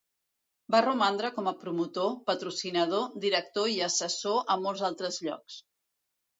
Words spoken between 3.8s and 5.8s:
assessor a molts altres llocs.